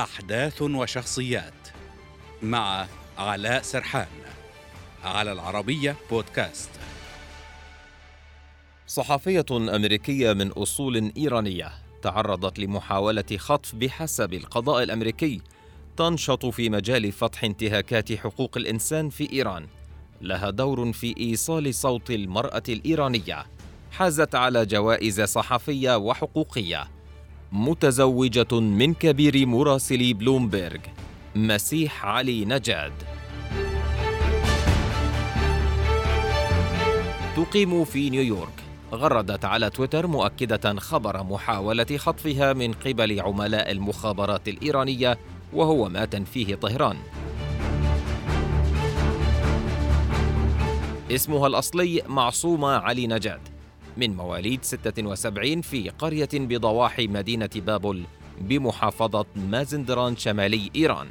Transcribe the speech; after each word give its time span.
أحداث 0.00 0.62
وشخصيات 0.62 1.68
مع 2.42 2.86
علاء 3.18 3.62
سرحان 3.62 4.06
على 5.04 5.32
العربية 5.32 5.96
بودكاست. 6.10 6.70
صحفية 8.86 9.44
أمريكية 9.50 10.32
من 10.32 10.48
أصول 10.48 11.12
إيرانية 11.16 11.72
تعرضت 12.02 12.58
لمحاولة 12.58 13.24
خطف 13.36 13.74
بحسب 13.74 14.34
القضاء 14.34 14.82
الأمريكي 14.82 15.40
تنشط 15.96 16.46
في 16.46 16.70
مجال 16.70 17.12
فتح 17.12 17.44
انتهاكات 17.44 18.12
حقوق 18.12 18.56
الإنسان 18.56 19.08
في 19.08 19.32
إيران. 19.32 19.66
لها 20.20 20.50
دور 20.50 20.92
في 20.92 21.14
إيصال 21.18 21.74
صوت 21.74 22.10
المرأة 22.10 22.62
الإيرانية. 22.68 23.46
حازت 23.92 24.34
على 24.34 24.66
جوائز 24.66 25.20
صحفية 25.20 25.96
وحقوقية. 25.96 26.99
متزوجة 27.52 28.60
من 28.60 28.94
كبير 28.94 29.46
مراسلي 29.46 30.12
بلومبيرغ 30.12 30.78
مسيح 31.34 32.06
علي 32.06 32.44
نجاد. 32.44 32.92
تقيم 37.36 37.84
في 37.84 38.10
نيويورك. 38.10 38.48
غردت 38.92 39.44
على 39.44 39.70
تويتر 39.70 40.06
مؤكدة 40.06 40.74
خبر 40.74 41.22
محاولة 41.22 41.96
خطفها 41.96 42.52
من 42.52 42.72
قبل 42.72 43.20
عملاء 43.20 43.70
المخابرات 43.70 44.48
الإيرانية 44.48 45.18
وهو 45.52 45.88
ما 45.88 46.04
تنفيه 46.04 46.54
طهران. 46.54 46.96
اسمها 51.10 51.46
الأصلي 51.46 52.02
معصومة 52.06 52.68
علي 52.68 53.06
نجاد. 53.06 53.49
من 53.96 54.16
مواليد 54.16 54.64
76 54.64 55.60
في 55.60 55.88
قرية 55.88 56.28
بضواحي 56.32 57.06
مدينة 57.06 57.50
بابل 57.56 58.04
بمحافظة 58.40 59.26
مازندران 59.36 60.16
شمالي 60.16 60.70
إيران. 60.76 61.06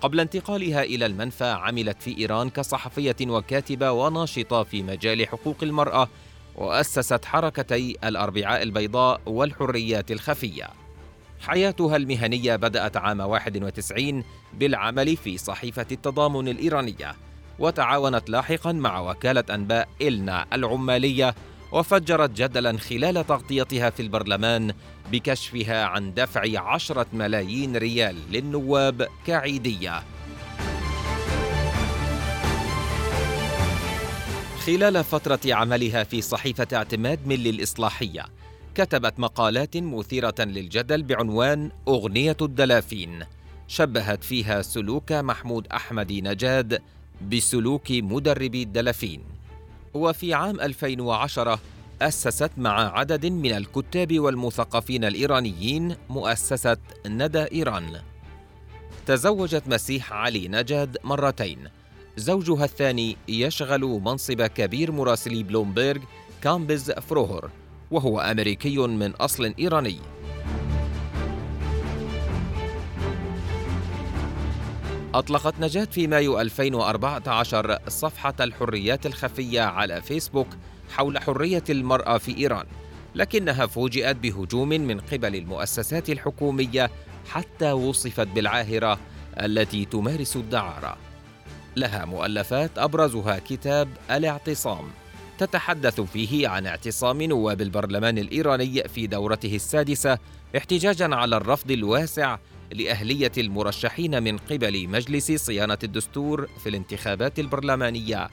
قبل 0.00 0.20
انتقالها 0.20 0.82
إلى 0.82 1.06
المنفى 1.06 1.44
عملت 1.44 2.02
في 2.02 2.18
إيران 2.18 2.50
كصحفية 2.50 3.16
وكاتبة 3.26 3.90
وناشطة 3.90 4.62
في 4.62 4.82
مجال 4.82 5.28
حقوق 5.28 5.56
المرأة 5.62 6.08
وأسست 6.56 7.24
حركتي 7.24 7.96
الأربعاء 8.04 8.62
البيضاء 8.62 9.20
والحريات 9.26 10.10
الخفية. 10.10 10.68
حياتها 11.40 11.96
المهنية 11.96 12.56
بدأت 12.56 12.96
عام 12.96 13.20
91 13.20 14.24
بالعمل 14.54 15.16
في 15.16 15.38
صحيفة 15.38 15.86
التضامن 15.92 16.48
الإيرانية 16.48 17.14
وتعاونت 17.58 18.30
لاحقا 18.30 18.72
مع 18.72 19.00
وكالة 19.00 19.44
أنباء 19.50 19.88
إلنا 20.02 20.46
العمالية 20.52 21.34
وفجرت 21.72 22.30
جدلا 22.30 22.78
خلال 22.78 23.26
تغطيتها 23.26 23.90
في 23.90 24.02
البرلمان 24.02 24.72
بكشفها 25.12 25.84
عن 25.84 26.14
دفع 26.14 26.60
عشرة 26.60 27.06
ملايين 27.12 27.76
ريال 27.76 28.16
للنواب 28.30 29.08
كعيدية. 29.26 30.02
خلال 34.66 35.04
فترة 35.04 35.40
عملها 35.46 36.04
في 36.04 36.20
صحيفة 36.20 36.68
اعتماد 36.72 37.26
مل 37.26 37.46
الإصلاحية 37.46 38.24
كتبت 38.74 39.20
مقالات 39.20 39.76
مثيرة 39.76 40.34
للجدل 40.38 41.02
بعنوان 41.02 41.70
أغنية 41.88 42.36
الدلافين 42.42 43.24
شبهت 43.68 44.24
فيها 44.24 44.62
سلوك 44.62 45.12
محمود 45.12 45.66
أحمد 45.66 46.12
نجاد 46.12 46.82
بسلوك 47.32 47.90
مدربي 47.90 48.62
الدلافين. 48.62 49.39
وفي 49.94 50.34
عام 50.34 50.60
2010 50.60 51.60
أسست 52.02 52.50
مع 52.56 52.98
عدد 52.98 53.26
من 53.26 53.52
الكتاب 53.52 54.18
والمثقفين 54.18 55.04
الإيرانيين 55.04 55.96
مؤسسة 56.08 56.76
ندى 57.06 57.44
إيران. 57.52 58.00
تزوجت 59.06 59.62
مسيح 59.66 60.12
علي 60.12 60.48
نجاد 60.48 60.98
مرتين. 61.04 61.68
زوجها 62.16 62.64
الثاني 62.64 63.16
يشغل 63.28 63.80
منصب 63.80 64.42
كبير 64.42 64.92
مراسلي 64.92 65.42
بلومبيرغ 65.42 66.00
كامبز 66.42 66.90
فروهر 66.90 67.50
وهو 67.90 68.20
أمريكي 68.20 68.78
من 68.78 69.10
أصل 69.10 69.54
إيراني. 69.58 69.98
أطلقت 75.14 75.54
نجاة 75.60 75.84
في 75.84 76.06
مايو 76.06 76.40
2014 76.40 77.78
صفحة 77.88 78.34
الحريات 78.40 79.06
الخفية 79.06 79.60
على 79.60 80.02
فيسبوك 80.02 80.46
حول 80.90 81.18
حرية 81.18 81.64
المرأة 81.70 82.18
في 82.18 82.38
إيران 82.38 82.66
لكنها 83.14 83.66
فوجئت 83.66 84.16
بهجوم 84.16 84.68
من 84.68 85.00
قبل 85.00 85.36
المؤسسات 85.36 86.10
الحكومية 86.10 86.90
حتى 87.30 87.72
وصفت 87.72 88.26
بالعاهرة 88.26 88.98
التي 89.40 89.84
تمارس 89.84 90.36
الدعارة. 90.36 90.96
لها 91.76 92.04
مؤلفات 92.04 92.78
أبرزها 92.78 93.38
كتاب 93.38 93.88
الاعتصام 94.10 94.90
تتحدث 95.38 96.00
فيه 96.00 96.48
عن 96.48 96.66
اعتصام 96.66 97.22
نواب 97.22 97.60
البرلمان 97.60 98.18
الإيراني 98.18 98.88
في 98.88 99.06
دورته 99.06 99.54
السادسة 99.54 100.18
احتجاجا 100.56 101.14
على 101.14 101.36
الرفض 101.36 101.70
الواسع 101.70 102.38
لأهلية 102.72 103.32
المرشحين 103.38 104.22
من 104.22 104.38
قبل 104.38 104.88
مجلس 104.88 105.32
صيانة 105.32 105.78
الدستور 105.84 106.48
في 106.62 106.68
الانتخابات 106.68 107.38
البرلمانية. 107.38 108.28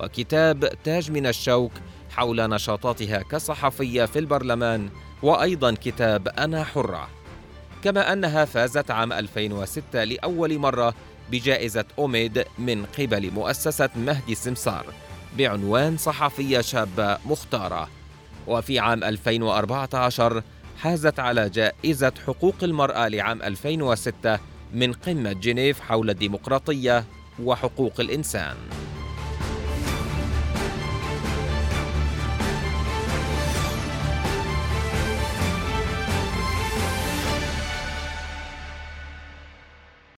وكتاب 0.00 0.72
تاج 0.84 1.10
من 1.10 1.26
الشوك 1.26 1.72
حول 2.10 2.48
نشاطاتها 2.50 3.22
كصحفية 3.22 4.04
في 4.04 4.18
البرلمان 4.18 4.90
وأيضا 5.22 5.74
كتاب 5.74 6.28
أنا 6.28 6.64
حرة. 6.64 7.08
كما 7.84 8.12
أنها 8.12 8.44
فازت 8.44 8.90
عام 8.90 9.12
2006 9.12 10.04
لأول 10.04 10.58
مرة 10.58 10.94
بجائزة 11.30 11.84
أوميد 11.98 12.44
من 12.58 12.84
قبل 12.98 13.30
مؤسسة 13.30 13.90
مهدي 13.96 14.32
السمسار 14.32 14.86
بعنوان 15.38 15.96
صحفية 15.96 16.60
شابة 16.60 17.18
مختارة. 17.26 17.88
وفي 18.46 18.78
عام 18.78 19.04
2014 19.04 20.42
حازت 20.80 21.18
على 21.18 21.48
جائزة 21.48 22.12
حقوق 22.26 22.54
المرأة 22.62 23.08
لعام 23.08 23.42
2006 23.42 24.38
من 24.74 24.92
قمة 24.92 25.32
جنيف 25.32 25.80
حول 25.80 26.10
الديمقراطية 26.10 27.04
وحقوق 27.42 28.00
الإنسان. 28.00 28.56